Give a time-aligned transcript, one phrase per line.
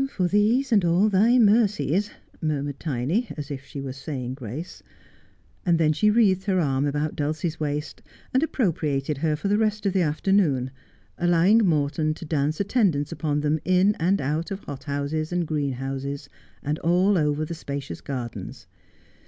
[0.16, 2.10] 'For these and all Thy mercies
[2.42, 4.82] —'murmured Tiny, as if she were saying grace.
[5.64, 8.02] And then she wreathed her arm round Dulcie's waist,
[8.34, 10.72] and appropriated her for the rest of the afternoon,
[11.18, 16.28] allowing Morton to dance attendance upon them in and out of hothouses and greenhouses,
[16.64, 18.66] and all over the spacious gardens.